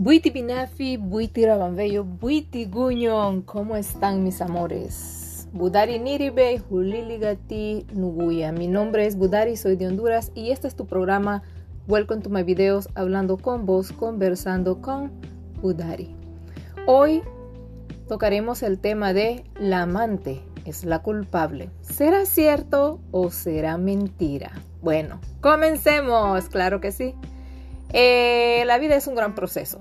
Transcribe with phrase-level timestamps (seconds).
[0.00, 5.48] Buiti Binafi, Buiti Rabambello, Buiti Guñón, ¿cómo están mis amores?
[5.52, 8.52] Budari Niribe, Juliligati Nuguya.
[8.52, 11.42] Mi nombre es Budari, soy de Honduras y este es tu programa
[11.88, 15.10] Welcome to my videos, hablando con vos, conversando con
[15.62, 16.14] Budari.
[16.86, 17.22] Hoy
[18.06, 21.70] tocaremos el tema de la amante es la culpable.
[21.80, 24.52] ¿Será cierto o será mentira?
[24.80, 27.16] Bueno, comencemos, claro que sí.
[27.92, 29.80] Eh, la vida es un gran proceso.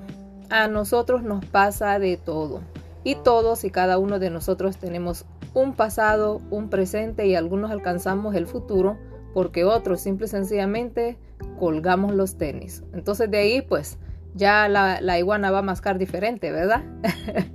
[0.49, 2.61] A nosotros nos pasa de todo.
[3.03, 8.35] Y todos y cada uno de nosotros tenemos un pasado, un presente y algunos alcanzamos
[8.35, 8.97] el futuro
[9.33, 11.17] porque otros simple y sencillamente
[11.59, 12.83] colgamos los tenis.
[12.93, 13.97] Entonces de ahí pues
[14.35, 16.83] ya la, iguana va a mascar diferente, ¿verdad?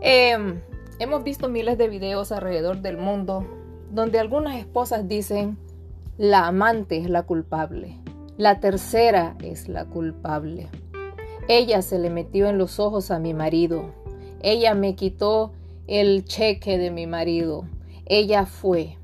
[0.00, 0.60] Em,
[1.00, 3.44] hemos visto miles de videos alrededor del mundo
[3.90, 5.58] donde algunas esposas dicen
[6.16, 7.98] la amante es la culpable
[8.38, 10.68] la tercera es la culpable.
[11.48, 13.94] Ella se le metió en los ojos a mi marido.
[14.42, 15.52] Ella me quitó
[15.86, 17.64] el cheque de mi marido.
[18.04, 18.98] Ella fue.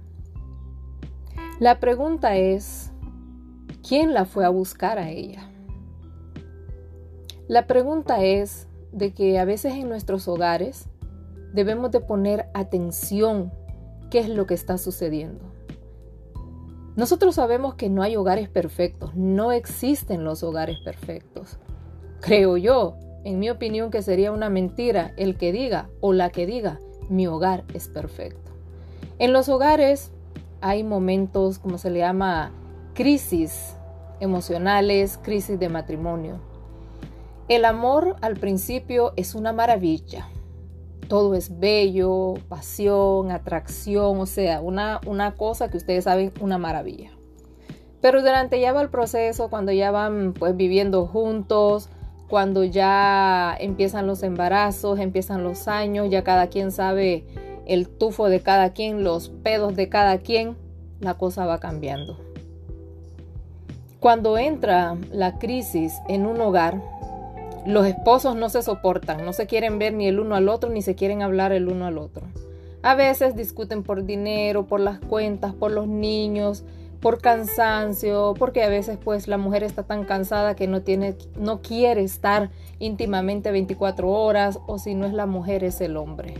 [1.59, 2.93] La pregunta es,
[3.87, 5.51] ¿quién la fue a buscar a ella?
[7.49, 10.89] La pregunta es de que a veces en nuestros hogares
[11.55, 13.53] debemos de poner atención
[14.11, 15.45] qué es lo que está sucediendo.
[16.97, 21.59] Nosotros sabemos que no hay hogares perfectos, no existen los hogares perfectos.
[22.21, 26.47] Creo yo, en mi opinión, que sería una mentira el que diga o la que
[26.47, 28.53] diga, mi hogar es perfecto.
[29.19, 30.11] En los hogares
[30.61, 32.53] hay momentos, como se le llama,
[32.95, 33.77] crisis
[34.21, 36.41] emocionales, crisis de matrimonio.
[37.49, 40.29] El amor al principio es una maravilla,
[41.09, 47.11] todo es bello, pasión, atracción, o sea, una, una cosa que ustedes saben, una maravilla.
[48.01, 51.89] Pero durante ya va el proceso, cuando ya van pues viviendo juntos,
[52.35, 57.23] cuando ya empiezan los embarazos, empiezan los años, ya cada quien sabe
[57.65, 60.57] el tufo de cada quien, los pedos de cada quien,
[60.99, 62.19] la cosa va cambiando.
[64.01, 66.83] Cuando entra la crisis en un hogar,
[67.67, 70.83] los esposos no se soportan, no se quieren ver ni el uno al otro, ni
[70.83, 72.27] se quieren hablar el uno al otro.
[72.83, 76.65] A veces discuten por dinero, por las cuentas, por los niños,
[77.05, 81.61] por cansancio, porque a veces pues la mujer está tan cansada que no tiene no
[81.61, 82.49] quiere estar
[82.79, 86.33] íntimamente 24 horas o si no es la mujer es el hombre.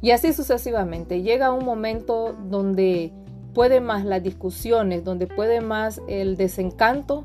[0.00, 1.22] Y así sucesivamente.
[1.22, 3.12] Llega un momento donde
[3.54, 7.22] puede más las discusiones, donde puede más el desencanto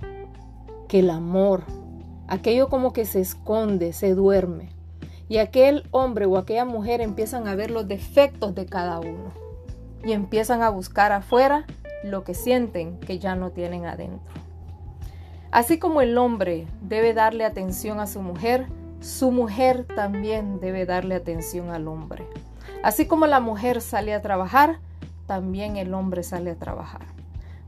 [0.87, 1.63] que el amor,
[2.27, 4.69] aquello como que se esconde, se duerme.
[5.27, 9.33] Y aquel hombre o aquella mujer empiezan a ver los defectos de cada uno
[10.05, 11.65] y empiezan a buscar afuera
[12.07, 14.33] lo que sienten que ya no tienen adentro.
[15.51, 18.67] Así como el hombre debe darle atención a su mujer,
[18.99, 22.25] su mujer también debe darle atención al hombre.
[22.83, 24.79] Así como la mujer sale a trabajar,
[25.25, 27.05] también el hombre sale a trabajar.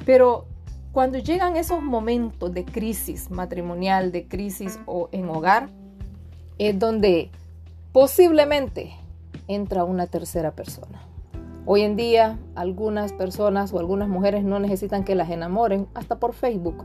[0.05, 0.45] Pero
[0.91, 5.69] cuando llegan esos momentos de crisis matrimonial, de crisis o en hogar,
[6.57, 7.31] es donde
[7.91, 8.94] posiblemente
[9.47, 11.09] entra una tercera persona.
[11.72, 16.34] Hoy en día algunas personas o algunas mujeres no necesitan que las enamoren, hasta por
[16.34, 16.84] Facebook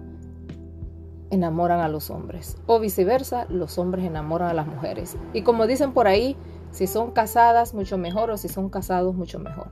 [1.31, 5.17] enamoran a los hombres o viceversa, los hombres enamoran a las mujeres.
[5.33, 6.37] Y como dicen por ahí,
[6.71, 9.69] si son casadas mucho mejor o si son casados mucho mejor.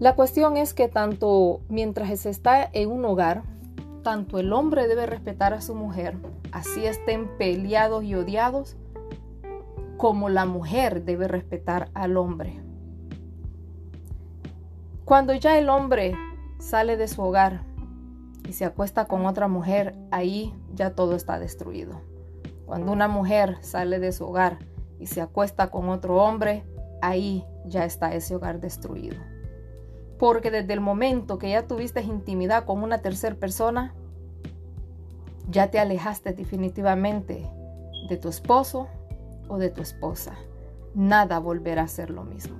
[0.00, 3.44] La cuestión es que tanto mientras se está en un hogar,
[4.02, 6.18] tanto el hombre debe respetar a su mujer,
[6.50, 8.76] así estén peleados y odiados,
[9.98, 12.65] como la mujer debe respetar al hombre.
[15.06, 16.16] Cuando ya el hombre
[16.58, 17.62] sale de su hogar
[18.48, 22.00] y se acuesta con otra mujer, ahí ya todo está destruido.
[22.66, 24.58] Cuando una mujer sale de su hogar
[24.98, 26.64] y se acuesta con otro hombre,
[27.02, 29.16] ahí ya está ese hogar destruido.
[30.18, 33.94] Porque desde el momento que ya tuviste intimidad con una tercera persona,
[35.48, 37.48] ya te alejaste definitivamente
[38.08, 38.88] de tu esposo
[39.46, 40.32] o de tu esposa.
[40.96, 42.56] Nada volverá a ser lo mismo.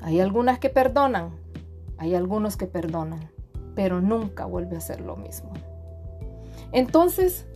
[0.00, 1.39] Hay algunas que perdonan,
[2.00, 3.30] hay algunos que perdonan,
[3.74, 5.52] pero nunca vuelve a ser lo mismo.
[6.72, 7.46] Entonces,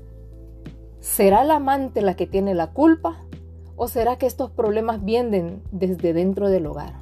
[1.00, 3.23] ¿será la amante la que tiene la culpa
[3.75, 6.93] o será que estos problemas vienen desde dentro del hogar?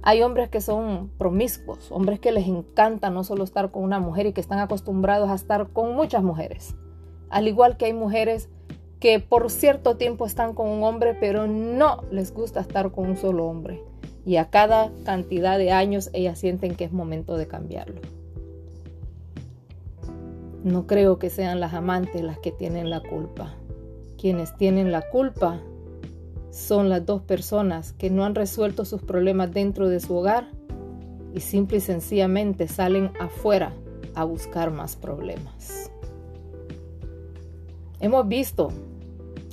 [0.00, 4.24] Hay hombres que son promiscuos, hombres que les encanta no solo estar con una mujer
[4.24, 6.74] y que están acostumbrados a estar con muchas mujeres.
[7.28, 8.48] Al igual que hay mujeres
[9.00, 13.16] que por cierto tiempo están con un hombre, pero no les gusta estar con un
[13.18, 13.82] solo hombre.
[14.28, 18.02] Y a cada cantidad de años ellas sienten que es momento de cambiarlo.
[20.62, 23.54] No creo que sean las amantes las que tienen la culpa.
[24.20, 25.62] Quienes tienen la culpa
[26.50, 30.50] son las dos personas que no han resuelto sus problemas dentro de su hogar
[31.34, 33.72] y simple y sencillamente salen afuera
[34.14, 35.90] a buscar más problemas.
[37.98, 38.68] Hemos visto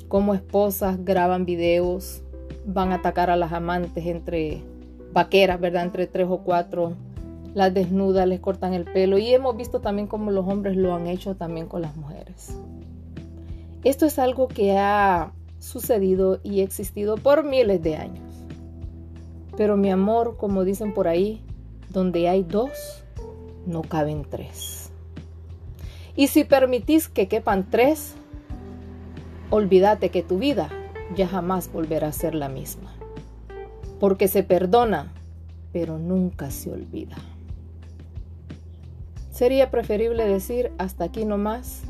[0.10, 2.25] cómo esposas graban videos,
[2.65, 4.62] van a atacar a las amantes entre
[5.13, 5.83] vaqueras, ¿verdad?
[5.83, 6.94] Entre tres o cuatro,
[7.53, 11.07] las desnudas, les cortan el pelo y hemos visto también cómo los hombres lo han
[11.07, 12.57] hecho también con las mujeres.
[13.83, 18.23] Esto es algo que ha sucedido y existido por miles de años.
[19.56, 21.41] Pero mi amor, como dicen por ahí,
[21.89, 23.06] donde hay dos,
[23.65, 24.91] no caben tres.
[26.15, 28.15] Y si permitís que quepan tres,
[29.50, 30.69] olvídate que tu vida
[31.16, 32.94] ya jamás volverá a ser la misma.
[34.00, 35.12] Porque se perdona,
[35.72, 37.16] pero nunca se olvida.
[39.31, 41.81] Sería preferible decir hasta aquí no más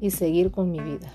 [0.00, 1.12] y seguir con mi vida.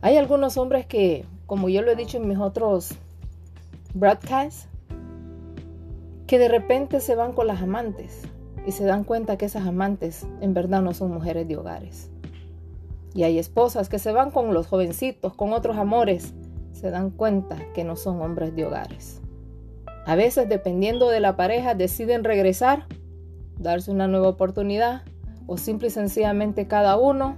[0.00, 2.96] Hay algunos hombres que, como yo lo he dicho en mis otros
[3.94, 4.66] broadcasts,
[6.26, 8.22] que de repente se van con las amantes
[8.66, 12.10] y se dan cuenta que esas amantes en verdad no son mujeres de hogares.
[13.14, 16.34] Y hay esposas que se van con los jovencitos, con otros amores,
[16.72, 19.20] se dan cuenta que no son hombres de hogares.
[20.06, 22.86] A veces, dependiendo de la pareja, deciden regresar,
[23.58, 25.02] darse una nueva oportunidad
[25.46, 27.36] o simple y sencillamente cada uno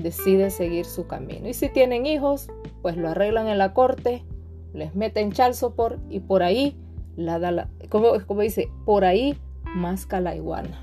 [0.00, 1.48] decide seguir su camino.
[1.48, 2.48] Y si tienen hijos,
[2.82, 4.24] pues lo arreglan en la corte,
[4.72, 5.32] les meten
[5.74, 6.76] por y por ahí,
[7.16, 9.38] la, la, como, como dice, por ahí
[9.74, 10.80] masca la iguana.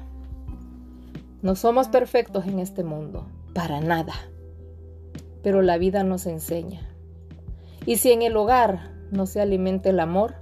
[1.42, 4.14] No somos perfectos en este mundo, para nada.
[5.42, 6.90] Pero la vida nos enseña.
[7.86, 10.36] Y si en el hogar no se alimenta el amor,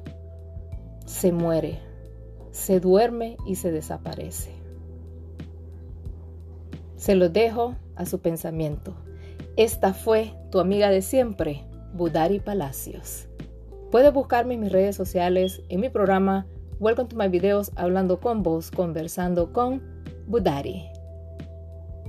[1.05, 1.79] se muere,
[2.51, 4.51] se duerme y se desaparece.
[6.95, 8.95] Se lo dejo a su pensamiento.
[9.57, 13.27] Esta fue tu amiga de siempre, Budari Palacios.
[13.89, 16.45] Puedes buscarme en mis redes sociales, en mi programa
[16.79, 19.83] Welcome to my videos, hablando con vos, conversando con
[20.27, 20.90] Budari.